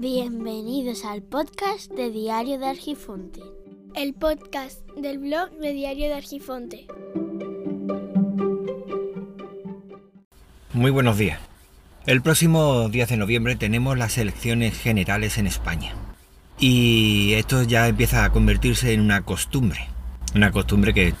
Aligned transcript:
Bienvenidos 0.00 1.04
al 1.04 1.22
podcast 1.22 1.90
de 1.90 2.12
Diario 2.12 2.56
de 2.60 2.66
Argifonte. 2.66 3.40
El 3.96 4.14
podcast 4.14 4.88
del 4.96 5.18
blog 5.18 5.50
de 5.58 5.72
Diario 5.72 6.06
de 6.06 6.14
Argifonte. 6.14 6.86
Muy 10.72 10.92
buenos 10.92 11.18
días. 11.18 11.40
El 12.06 12.22
próximo 12.22 12.88
10 12.88 13.08
de 13.08 13.16
noviembre 13.16 13.56
tenemos 13.56 13.98
las 13.98 14.18
elecciones 14.18 14.78
generales 14.78 15.36
en 15.36 15.48
España. 15.48 15.96
Y 16.60 17.32
esto 17.32 17.64
ya 17.64 17.88
empieza 17.88 18.24
a 18.24 18.30
convertirse 18.30 18.92
en 18.92 19.00
una 19.00 19.22
costumbre. 19.22 19.88
Una 20.32 20.52
costumbre 20.52 20.94
que 20.94 21.14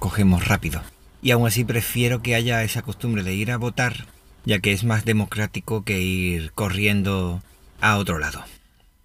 cogemos 0.00 0.48
rápido. 0.48 0.82
Y 1.22 1.30
aún 1.30 1.46
así 1.46 1.62
prefiero 1.62 2.20
que 2.20 2.34
haya 2.34 2.64
esa 2.64 2.82
costumbre 2.82 3.22
de 3.22 3.32
ir 3.32 3.52
a 3.52 3.58
votar, 3.58 4.06
ya 4.44 4.58
que 4.58 4.72
es 4.72 4.82
más 4.82 5.04
democrático 5.04 5.84
que 5.84 6.00
ir 6.00 6.50
corriendo 6.50 7.40
a 7.84 7.98
otro 7.98 8.18
lado. 8.18 8.42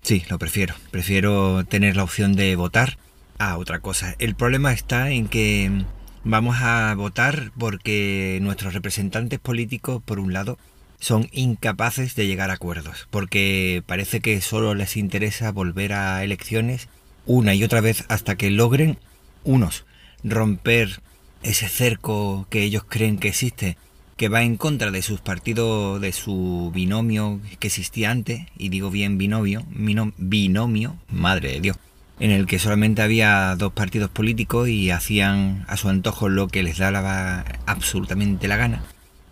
Sí, 0.02 0.24
lo 0.30 0.40
prefiero. 0.40 0.74
Prefiero 0.90 1.66
tener 1.66 1.98
la 1.98 2.04
opción 2.04 2.34
de 2.34 2.56
votar 2.56 2.98
a 3.38 3.58
otra 3.58 3.82
cosa. 3.82 4.16
El 4.20 4.36
problema 4.36 4.72
está 4.72 5.12
en 5.12 5.28
que 5.28 5.84
vamos 6.24 6.56
a 6.62 6.96
votar 6.96 7.52
porque 7.60 8.40
nuestros 8.42 8.74
representantes 8.74 9.38
políticos, 9.38 10.02
por 10.06 10.18
un 10.18 10.32
lado, 10.32 10.58
son 10.98 11.28
incapaces 11.34 12.16
de 12.16 12.26
llegar 12.26 12.52
a 12.52 12.54
acuerdos, 12.54 13.10
porque 13.12 13.84
parece 13.86 14.22
que 14.22 14.40
solo 14.40 14.74
les 14.76 14.96
interesa 14.96 15.52
volver 15.52 15.92
a 15.92 16.24
elecciones 16.24 16.88
una 17.26 17.54
y 17.54 17.66
otra 17.66 17.82
vez 17.82 18.06
hasta 18.08 18.38
que 18.38 18.50
logren 18.50 18.98
unos 19.44 19.86
romper 20.24 21.02
ese 21.44 21.68
cerco 21.68 22.48
que 22.50 22.64
ellos 22.64 22.86
creen 22.88 23.18
que 23.18 23.28
existe 23.28 23.78
que 24.20 24.28
va 24.28 24.44
en 24.44 24.58
contra 24.58 24.92
de 24.92 25.02
sus 25.02 25.22
partidos, 25.22 26.02
de 26.02 26.12
su 26.12 26.74
binomio 26.76 27.40
que 27.58 27.68
existía 27.68 28.12
antes, 28.12 28.42
y 28.58 28.68
digo 28.68 28.92
bien 28.92 29.18
binomio, 29.18 29.64
binomio, 29.70 30.98
madre 31.10 31.54
de 31.54 31.62
Dios, 31.62 31.78
en 32.20 32.32
el 32.32 32.46
que 32.46 32.60
solamente 32.60 33.02
había 33.02 33.56
dos 33.56 33.72
partidos 33.72 34.10
políticos 34.10 34.68
y 34.68 34.92
hacían 34.92 35.64
a 35.70 35.78
su 35.78 35.88
antojo 35.88 36.28
lo 36.28 36.50
que 36.50 36.64
les 36.64 36.80
daba 36.80 37.46
absolutamente 37.66 38.50
la 38.50 38.58
gana. 38.58 38.84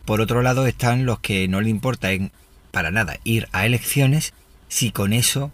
Por 0.05 0.21
otro 0.21 0.41
lado 0.41 0.66
están 0.67 1.05
los 1.05 1.19
que 1.19 1.49
no 1.49 1.59
le 1.59 1.69
importa 1.69 2.07
para 2.72 2.89
nada 2.89 3.17
ir 3.25 3.49
a 3.51 3.66
elecciones 3.66 4.33
si 4.69 4.91
con 4.91 5.11
eso 5.11 5.51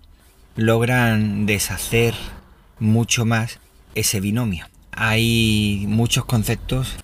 logran 0.57 1.47
deshacer 1.47 2.13
mucho 2.77 3.25
más 3.25 3.57
ese 3.95 4.19
binomio. 4.19 4.67
Hay 4.91 5.85
muchos 5.87 6.23
conceptos, 6.25 6.97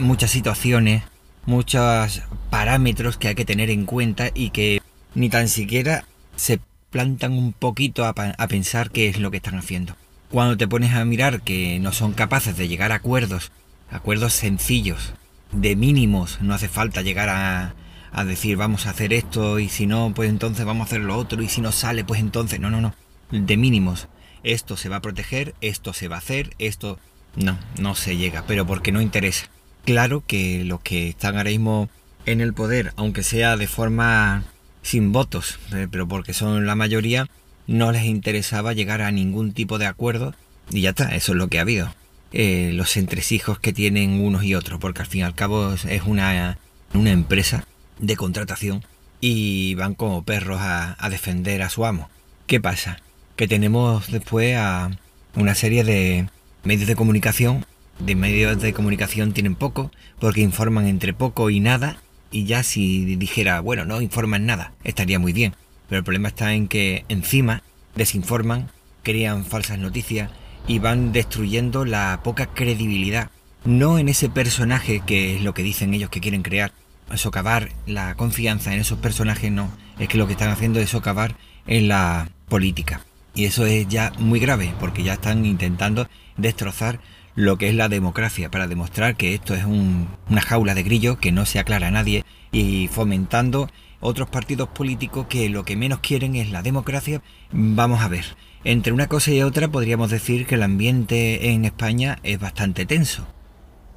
muchas 0.00 0.32
situaciones 0.32 1.04
muchos 1.46 2.22
parámetros 2.50 3.16
que 3.16 3.28
hay 3.28 3.34
que 3.34 3.44
tener 3.44 3.70
en 3.70 3.86
cuenta 3.86 4.30
y 4.34 4.50
que 4.50 4.82
ni 5.14 5.30
tan 5.30 5.48
siquiera 5.48 6.04
se 6.34 6.60
plantan 6.90 7.32
un 7.32 7.52
poquito 7.52 8.04
a, 8.04 8.14
pensar 8.14 8.90
qué 8.90 9.08
es 9.08 9.18
lo 9.18 9.30
que 9.30 9.38
están 9.38 9.58
haciendo. 9.58 9.96
Cuando 10.30 10.56
te 10.56 10.68
pones 10.68 10.92
a 10.92 11.04
mirar 11.04 11.42
que 11.42 11.78
no 11.78 11.92
son 11.92 12.12
capaces 12.12 12.56
de 12.56 12.68
llegar 12.68 12.92
a 12.92 12.96
acuerdos, 12.96 13.52
acuerdos 13.90 14.32
sencillos, 14.32 15.14
de 15.52 15.76
mínimos, 15.76 16.40
no 16.42 16.54
hace 16.54 16.68
falta 16.68 17.02
llegar 17.02 17.28
a, 17.28 17.74
a 18.12 18.24
decir 18.24 18.56
vamos 18.56 18.86
a 18.86 18.90
hacer 18.90 19.12
esto 19.12 19.60
y 19.60 19.68
si 19.68 19.86
no, 19.86 20.12
pues 20.14 20.28
entonces 20.28 20.66
vamos 20.66 20.86
a 20.86 20.88
hacer 20.88 21.00
lo 21.00 21.16
otro 21.16 21.42
y 21.42 21.48
si 21.48 21.60
no 21.60 21.70
sale, 21.70 22.04
pues 22.04 22.20
entonces 22.20 22.58
no, 22.60 22.70
no, 22.70 22.80
no, 22.80 22.94
de 23.30 23.56
mínimos. 23.56 24.08
Esto 24.42 24.76
se 24.76 24.88
va 24.88 24.96
a 24.96 25.02
proteger, 25.02 25.54
esto 25.60 25.92
se 25.92 26.08
va 26.08 26.16
a 26.16 26.20
hacer, 26.20 26.54
esto 26.58 26.98
no, 27.36 27.58
no 27.78 27.94
se 27.94 28.16
llega, 28.16 28.44
pero 28.46 28.66
porque 28.66 28.92
no 28.92 29.00
interesa 29.00 29.48
claro 29.86 30.22
que 30.26 30.64
los 30.64 30.80
que 30.80 31.08
están 31.08 31.38
ahora 31.38 31.50
mismo 31.50 31.88
en 32.26 32.42
el 32.42 32.52
poder, 32.52 32.92
aunque 32.96 33.22
sea 33.22 33.56
de 33.56 33.68
forma 33.68 34.44
sin 34.82 35.12
votos, 35.12 35.58
eh, 35.72 35.86
pero 35.90 36.06
porque 36.06 36.34
son 36.34 36.66
la 36.66 36.74
mayoría, 36.74 37.28
no 37.66 37.92
les 37.92 38.04
interesaba 38.04 38.74
llegar 38.74 39.00
a 39.00 39.12
ningún 39.12 39.52
tipo 39.52 39.78
de 39.78 39.86
acuerdo 39.86 40.34
y 40.70 40.82
ya 40.82 40.90
está, 40.90 41.14
eso 41.14 41.32
es 41.32 41.38
lo 41.38 41.48
que 41.48 41.58
ha 41.58 41.62
habido. 41.62 41.94
Eh, 42.32 42.72
los 42.74 42.96
entresijos 42.96 43.60
que 43.60 43.72
tienen 43.72 44.20
unos 44.20 44.42
y 44.42 44.54
otros, 44.56 44.80
porque 44.80 45.02
al 45.02 45.06
fin 45.06 45.20
y 45.20 45.24
al 45.24 45.36
cabo 45.36 45.72
es 45.72 46.02
una, 46.04 46.58
una 46.92 47.12
empresa 47.12 47.64
de 48.00 48.16
contratación 48.16 48.84
y 49.20 49.76
van 49.76 49.94
como 49.94 50.24
perros 50.24 50.60
a, 50.60 50.96
a 50.98 51.08
defender 51.08 51.62
a 51.62 51.70
su 51.70 51.86
amo. 51.86 52.10
¿Qué 52.48 52.60
pasa? 52.60 52.98
Que 53.36 53.46
tenemos 53.46 54.10
después 54.10 54.56
a 54.56 54.90
una 55.36 55.54
serie 55.54 55.84
de 55.84 56.28
medios 56.64 56.88
de 56.88 56.96
comunicación 56.96 57.64
de 57.98 58.14
medios 58.14 58.60
de 58.60 58.72
comunicación 58.72 59.32
tienen 59.32 59.54
poco, 59.54 59.90
porque 60.18 60.40
informan 60.40 60.86
entre 60.86 61.14
poco 61.14 61.50
y 61.50 61.60
nada, 61.60 61.98
y 62.30 62.44
ya 62.44 62.62
si 62.62 63.16
dijera, 63.16 63.60
bueno, 63.60 63.84
no 63.84 64.00
informan 64.00 64.46
nada, 64.46 64.72
estaría 64.84 65.18
muy 65.18 65.32
bien. 65.32 65.54
Pero 65.88 65.98
el 65.98 66.04
problema 66.04 66.28
está 66.28 66.52
en 66.54 66.68
que 66.68 67.04
encima 67.08 67.62
desinforman, 67.94 68.70
crean 69.02 69.44
falsas 69.44 69.78
noticias 69.78 70.30
y 70.66 70.80
van 70.80 71.12
destruyendo 71.12 71.84
la 71.84 72.20
poca 72.24 72.46
credibilidad. 72.46 73.30
No 73.64 73.98
en 73.98 74.08
ese 74.08 74.28
personaje 74.28 75.02
que 75.06 75.36
es 75.36 75.42
lo 75.42 75.54
que 75.54 75.62
dicen 75.62 75.94
ellos 75.94 76.10
que 76.10 76.20
quieren 76.20 76.42
crear, 76.42 76.72
socavar 77.14 77.70
la 77.86 78.14
confianza 78.16 78.74
en 78.74 78.80
esos 78.80 78.98
personajes, 78.98 79.50
no. 79.50 79.70
Es 79.98 80.08
que 80.08 80.18
lo 80.18 80.26
que 80.26 80.32
están 80.32 80.50
haciendo 80.50 80.80
es 80.80 80.90
socavar 80.90 81.36
en 81.66 81.88
la 81.88 82.28
política. 82.48 83.04
Y 83.34 83.44
eso 83.44 83.66
es 83.66 83.86
ya 83.88 84.12
muy 84.18 84.40
grave, 84.40 84.74
porque 84.80 85.02
ya 85.02 85.14
están 85.14 85.44
intentando 85.46 86.08
destrozar 86.36 87.00
lo 87.36 87.58
que 87.58 87.68
es 87.68 87.74
la 87.74 87.88
democracia 87.88 88.50
para 88.50 88.66
demostrar 88.66 89.14
que 89.14 89.34
esto 89.34 89.54
es 89.54 89.64
una 89.64 90.40
jaula 90.40 90.74
de 90.74 90.82
grillos 90.82 91.18
que 91.18 91.32
no 91.32 91.44
se 91.44 91.58
aclara 91.58 91.88
a 91.88 91.90
nadie 91.90 92.24
y 92.50 92.88
fomentando 92.88 93.70
otros 94.00 94.28
partidos 94.30 94.68
políticos 94.70 95.26
que 95.28 95.48
lo 95.50 95.64
que 95.64 95.76
menos 95.76 96.00
quieren 96.00 96.34
es 96.34 96.50
la 96.50 96.62
democracia. 96.62 97.22
Vamos 97.52 98.00
a 98.00 98.08
ver, 98.08 98.24
entre 98.64 98.92
una 98.92 99.06
cosa 99.06 99.32
y 99.32 99.42
otra 99.42 99.68
podríamos 99.68 100.10
decir 100.10 100.46
que 100.46 100.54
el 100.54 100.62
ambiente 100.62 101.50
en 101.50 101.66
España 101.66 102.18
es 102.22 102.40
bastante 102.40 102.86
tenso. 102.86 103.26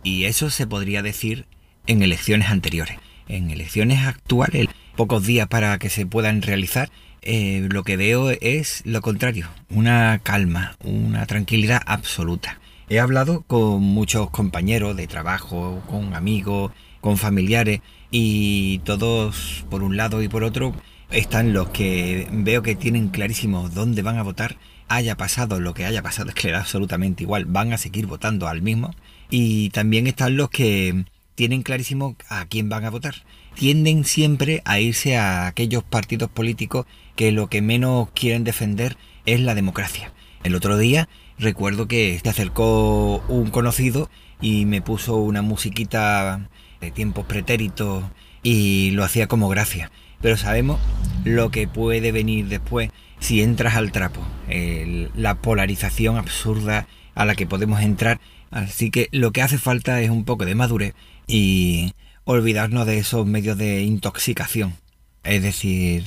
Y 0.03 0.25
eso 0.25 0.49
se 0.49 0.67
podría 0.67 1.01
decir 1.01 1.47
en 1.87 2.03
elecciones 2.03 2.49
anteriores. 2.49 2.97
En 3.27 3.51
elecciones 3.51 4.05
actuales, 4.05 4.67
pocos 4.95 5.25
días 5.25 5.47
para 5.47 5.77
que 5.79 5.89
se 5.89 6.05
puedan 6.05 6.41
realizar, 6.41 6.89
eh, 7.21 7.67
lo 7.71 7.83
que 7.83 7.97
veo 7.97 8.31
es 8.31 8.81
lo 8.85 9.01
contrario, 9.01 9.47
una 9.69 10.19
calma, 10.23 10.75
una 10.83 11.25
tranquilidad 11.25 11.81
absoluta. 11.85 12.58
He 12.91 12.99
hablado 12.99 13.43
con 13.43 13.83
muchos 13.83 14.31
compañeros 14.31 14.97
de 14.97 15.05
trabajo, 15.05 15.79
con 15.87 16.15
amigos, 16.15 16.71
con 17.01 17.17
familiares 17.17 17.81
y 18.09 18.79
todos 18.79 19.63
por 19.69 19.83
un 19.83 19.95
lado 19.95 20.23
y 20.23 20.27
por 20.27 20.43
otro 20.43 20.73
están 21.11 21.53
los 21.53 21.69
que 21.69 22.27
veo 22.31 22.63
que 22.63 22.73
tienen 22.75 23.09
clarísimo 23.09 23.69
dónde 23.69 24.01
van 24.01 24.17
a 24.17 24.23
votar, 24.23 24.57
haya 24.87 25.15
pasado 25.17 25.59
lo 25.59 25.75
que 25.75 25.85
haya 25.85 26.01
pasado, 26.01 26.29
es 26.29 26.35
que 26.35 26.49
da 26.49 26.61
absolutamente 26.61 27.21
igual, 27.21 27.45
van 27.45 27.73
a 27.73 27.77
seguir 27.77 28.07
votando 28.07 28.47
al 28.47 28.63
mismo. 28.63 28.95
Y 29.29 29.69
también 29.69 30.07
están 30.07 30.35
los 30.35 30.49
que 30.49 31.05
tienen 31.35 31.61
clarísimo 31.61 32.15
a 32.27 32.47
quién 32.47 32.69
van 32.69 32.85
a 32.85 32.89
votar. 32.89 33.15
Tienden 33.53 34.03
siempre 34.03 34.63
a 34.65 34.79
irse 34.79 35.15
a 35.15 35.45
aquellos 35.45 35.83
partidos 35.83 36.31
políticos 36.31 36.87
que 37.15 37.31
lo 37.31 37.49
que 37.49 37.61
menos 37.61 38.09
quieren 38.15 38.43
defender 38.43 38.97
es 39.27 39.39
la 39.41 39.53
democracia. 39.53 40.11
El 40.43 40.55
otro 40.55 40.77
día 40.77 41.09
recuerdo 41.37 41.87
que 41.87 42.19
se 42.21 42.29
acercó 42.29 43.23
un 43.27 43.49
conocido 43.49 44.09
y 44.41 44.65
me 44.65 44.81
puso 44.81 45.17
una 45.17 45.41
musiquita 45.41 46.49
de 46.79 46.91
tiempos 46.91 47.25
pretéritos 47.25 48.05
y 48.41 48.91
lo 48.91 49.03
hacía 49.03 49.27
como 49.27 49.49
gracia. 49.49 49.91
Pero 50.21 50.37
sabemos 50.37 50.79
lo 51.25 51.51
que 51.51 51.67
puede 51.67 52.11
venir 52.11 52.47
después 52.47 52.89
si 53.19 53.41
entras 53.41 53.75
al 53.75 53.91
trapo, 53.91 54.25
la 54.47 55.35
polarización 55.35 56.17
absurda 56.17 56.87
a 57.15 57.25
la 57.25 57.35
que 57.35 57.45
podemos 57.45 57.81
entrar. 57.81 58.21
Así 58.49 58.91
que 58.91 59.09
lo 59.11 59.31
que 59.31 59.41
hace 59.41 59.57
falta 59.57 60.01
es 60.01 60.09
un 60.09 60.23
poco 60.23 60.45
de 60.45 60.55
madurez 60.55 60.93
y 61.27 61.93
olvidarnos 62.23 62.85
de 62.85 62.97
esos 62.97 63.25
medios 63.25 63.57
de 63.57 63.81
intoxicación. 63.81 64.75
Es 65.23 65.43
decir, 65.43 66.05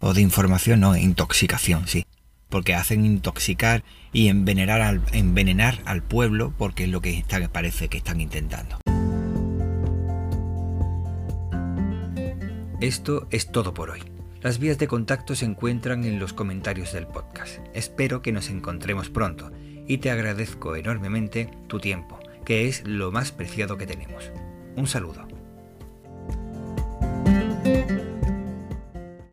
o 0.00 0.12
de 0.12 0.20
información, 0.20 0.80
no, 0.80 0.96
intoxicación, 0.96 1.88
sí 1.88 2.04
porque 2.50 2.74
hacen 2.74 3.06
intoxicar 3.06 3.82
y 4.12 4.28
envenenar 4.28 4.82
al, 4.82 6.02
pueblo 6.02 6.52
porque 6.58 6.84
es 6.84 6.90
lo 6.90 7.00
que 7.00 7.24
parece 7.52 7.88
que 7.88 7.98
están 7.98 8.20
intentando. 8.20 8.78
Esto 12.80 13.26
es 13.30 13.50
todo 13.52 13.72
por 13.72 13.90
hoy. 13.90 14.00
Las 14.40 14.58
vías 14.58 14.78
de 14.78 14.88
contacto 14.88 15.34
se 15.34 15.44
encuentran 15.44 16.04
en 16.04 16.18
los 16.18 16.32
comentarios 16.32 16.92
del 16.92 17.06
podcast. 17.06 17.58
Espero 17.74 18.22
que 18.22 18.32
nos 18.32 18.48
encontremos 18.48 19.10
pronto 19.10 19.52
y 19.86 19.98
te 19.98 20.10
agradezco 20.10 20.76
enormemente 20.76 21.50
tu 21.66 21.78
tiempo, 21.78 22.18
que 22.44 22.68
es 22.68 22.82
lo 22.86 23.12
más 23.12 23.32
preciado 23.32 23.76
que 23.76 23.86
tenemos. 23.86 24.30
Un 24.76 24.86
saludo. 24.86 25.39